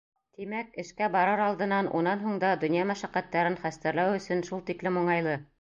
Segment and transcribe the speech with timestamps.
[0.37, 5.43] Тимәк, эшкә барыр алдынан, унан һуң да донъя мәшәҡәттәрен хәстәрләү өсөн шул тиклем уңайлы.